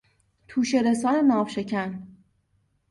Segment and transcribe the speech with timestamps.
[0.47, 2.07] توشهرسان ناوشکن